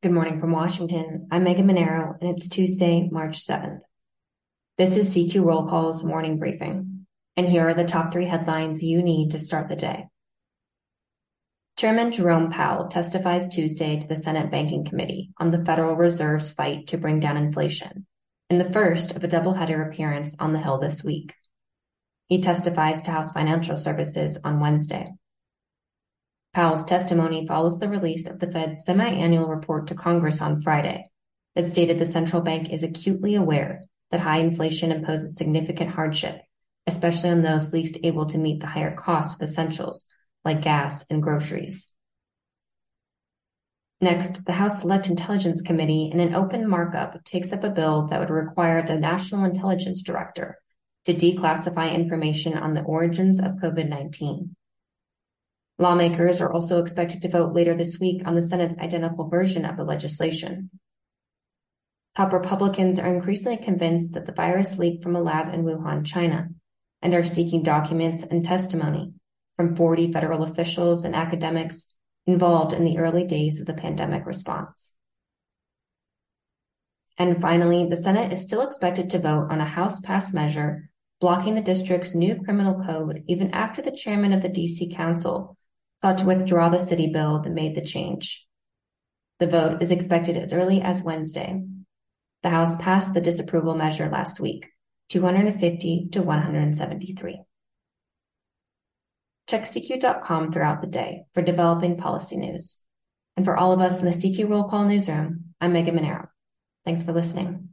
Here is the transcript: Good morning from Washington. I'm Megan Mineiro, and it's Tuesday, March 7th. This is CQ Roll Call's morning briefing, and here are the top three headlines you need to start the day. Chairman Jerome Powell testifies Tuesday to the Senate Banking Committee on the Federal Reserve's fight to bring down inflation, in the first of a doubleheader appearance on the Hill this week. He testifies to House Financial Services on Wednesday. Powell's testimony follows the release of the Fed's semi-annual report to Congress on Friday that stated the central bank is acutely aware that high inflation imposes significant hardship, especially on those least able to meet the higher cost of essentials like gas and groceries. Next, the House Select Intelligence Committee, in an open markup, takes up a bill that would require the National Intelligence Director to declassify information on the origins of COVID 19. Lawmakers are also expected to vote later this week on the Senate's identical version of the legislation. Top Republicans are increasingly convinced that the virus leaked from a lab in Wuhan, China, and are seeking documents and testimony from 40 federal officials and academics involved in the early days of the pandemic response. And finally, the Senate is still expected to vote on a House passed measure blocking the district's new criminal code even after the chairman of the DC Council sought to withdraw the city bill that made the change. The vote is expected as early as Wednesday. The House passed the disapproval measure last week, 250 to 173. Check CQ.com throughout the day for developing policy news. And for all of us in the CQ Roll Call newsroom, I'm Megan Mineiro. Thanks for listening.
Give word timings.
Good 0.00 0.12
morning 0.12 0.38
from 0.38 0.52
Washington. 0.52 1.26
I'm 1.28 1.42
Megan 1.42 1.66
Mineiro, 1.66 2.16
and 2.20 2.30
it's 2.30 2.48
Tuesday, 2.48 3.08
March 3.10 3.44
7th. 3.44 3.80
This 4.76 4.96
is 4.96 5.12
CQ 5.12 5.44
Roll 5.44 5.66
Call's 5.66 6.04
morning 6.04 6.38
briefing, 6.38 7.04
and 7.36 7.48
here 7.48 7.68
are 7.68 7.74
the 7.74 7.82
top 7.82 8.12
three 8.12 8.26
headlines 8.26 8.80
you 8.80 9.02
need 9.02 9.32
to 9.32 9.40
start 9.40 9.68
the 9.68 9.74
day. 9.74 10.06
Chairman 11.76 12.12
Jerome 12.12 12.52
Powell 12.52 12.86
testifies 12.86 13.48
Tuesday 13.48 13.98
to 13.98 14.06
the 14.06 14.14
Senate 14.14 14.52
Banking 14.52 14.84
Committee 14.84 15.32
on 15.36 15.50
the 15.50 15.64
Federal 15.64 15.96
Reserve's 15.96 16.52
fight 16.52 16.86
to 16.86 16.96
bring 16.96 17.18
down 17.18 17.36
inflation, 17.36 18.06
in 18.48 18.58
the 18.58 18.72
first 18.72 19.16
of 19.16 19.24
a 19.24 19.28
doubleheader 19.28 19.84
appearance 19.84 20.36
on 20.38 20.52
the 20.52 20.60
Hill 20.60 20.78
this 20.78 21.02
week. 21.02 21.34
He 22.28 22.40
testifies 22.40 23.02
to 23.02 23.10
House 23.10 23.32
Financial 23.32 23.76
Services 23.76 24.38
on 24.44 24.60
Wednesday. 24.60 25.08
Powell's 26.58 26.84
testimony 26.84 27.46
follows 27.46 27.78
the 27.78 27.88
release 27.88 28.26
of 28.26 28.40
the 28.40 28.50
Fed's 28.50 28.84
semi-annual 28.84 29.46
report 29.46 29.86
to 29.86 29.94
Congress 29.94 30.42
on 30.42 30.60
Friday 30.60 31.04
that 31.54 31.66
stated 31.66 32.00
the 32.00 32.04
central 32.04 32.42
bank 32.42 32.72
is 32.72 32.82
acutely 32.82 33.36
aware 33.36 33.84
that 34.10 34.18
high 34.18 34.38
inflation 34.38 34.90
imposes 34.90 35.36
significant 35.36 35.90
hardship, 35.90 36.42
especially 36.88 37.30
on 37.30 37.42
those 37.42 37.72
least 37.72 37.98
able 38.02 38.26
to 38.26 38.38
meet 38.38 38.58
the 38.58 38.66
higher 38.66 38.92
cost 38.92 39.40
of 39.40 39.48
essentials 39.48 40.08
like 40.44 40.60
gas 40.60 41.06
and 41.08 41.22
groceries. 41.22 41.94
Next, 44.00 44.44
the 44.44 44.50
House 44.50 44.80
Select 44.80 45.08
Intelligence 45.08 45.62
Committee, 45.62 46.10
in 46.12 46.18
an 46.18 46.34
open 46.34 46.68
markup, 46.68 47.22
takes 47.22 47.52
up 47.52 47.62
a 47.62 47.70
bill 47.70 48.08
that 48.08 48.18
would 48.18 48.30
require 48.30 48.84
the 48.84 48.98
National 48.98 49.44
Intelligence 49.44 50.02
Director 50.02 50.58
to 51.04 51.14
declassify 51.14 51.94
information 51.94 52.58
on 52.58 52.72
the 52.72 52.82
origins 52.82 53.38
of 53.38 53.52
COVID 53.62 53.88
19. 53.88 54.56
Lawmakers 55.78 56.40
are 56.40 56.52
also 56.52 56.80
expected 56.82 57.22
to 57.22 57.28
vote 57.28 57.54
later 57.54 57.76
this 57.76 58.00
week 58.00 58.22
on 58.26 58.34
the 58.34 58.42
Senate's 58.42 58.76
identical 58.78 59.28
version 59.28 59.64
of 59.64 59.76
the 59.76 59.84
legislation. 59.84 60.70
Top 62.16 62.32
Republicans 62.32 62.98
are 62.98 63.14
increasingly 63.14 63.58
convinced 63.58 64.14
that 64.14 64.26
the 64.26 64.32
virus 64.32 64.76
leaked 64.76 65.04
from 65.04 65.14
a 65.14 65.22
lab 65.22 65.54
in 65.54 65.62
Wuhan, 65.62 66.04
China, 66.04 66.48
and 67.00 67.14
are 67.14 67.22
seeking 67.22 67.62
documents 67.62 68.24
and 68.24 68.44
testimony 68.44 69.12
from 69.56 69.76
40 69.76 70.10
federal 70.10 70.42
officials 70.42 71.04
and 71.04 71.14
academics 71.14 71.94
involved 72.26 72.72
in 72.72 72.84
the 72.84 72.98
early 72.98 73.24
days 73.24 73.60
of 73.60 73.66
the 73.66 73.74
pandemic 73.74 74.26
response. 74.26 74.94
And 77.16 77.40
finally, 77.40 77.86
the 77.88 77.96
Senate 77.96 78.32
is 78.32 78.42
still 78.42 78.62
expected 78.62 79.10
to 79.10 79.18
vote 79.20 79.48
on 79.50 79.60
a 79.60 79.64
House 79.64 80.00
passed 80.00 80.34
measure 80.34 80.90
blocking 81.20 81.54
the 81.54 81.60
district's 81.60 82.14
new 82.14 82.40
criminal 82.42 82.82
code 82.84 83.22
even 83.26 83.52
after 83.52 83.82
the 83.82 83.90
chairman 83.90 84.32
of 84.32 84.42
the 84.42 84.48
DC 84.48 84.94
Council 84.94 85.57
sought 86.00 86.18
to 86.18 86.26
withdraw 86.26 86.68
the 86.68 86.78
city 86.78 87.08
bill 87.08 87.40
that 87.42 87.50
made 87.50 87.74
the 87.74 87.84
change. 87.84 88.46
The 89.38 89.46
vote 89.46 89.82
is 89.82 89.90
expected 89.90 90.36
as 90.36 90.52
early 90.52 90.80
as 90.80 91.02
Wednesday. 91.02 91.62
The 92.42 92.50
House 92.50 92.76
passed 92.76 93.14
the 93.14 93.20
disapproval 93.20 93.74
measure 93.74 94.08
last 94.08 94.40
week, 94.40 94.66
250 95.10 96.08
to 96.12 96.22
173. 96.22 97.40
Check 99.48 99.62
CQ.com 99.62 100.52
throughout 100.52 100.80
the 100.80 100.86
day 100.86 101.24
for 101.34 101.42
developing 101.42 101.96
policy 101.96 102.36
news. 102.36 102.84
And 103.36 103.44
for 103.44 103.56
all 103.56 103.72
of 103.72 103.80
us 103.80 104.00
in 104.00 104.04
the 104.04 104.10
CQ 104.10 104.48
Roll 104.48 104.64
Call 104.64 104.84
newsroom, 104.84 105.54
I'm 105.60 105.72
Megan 105.72 105.96
Mineiro. 105.96 106.28
Thanks 106.84 107.02
for 107.02 107.12
listening. 107.12 107.68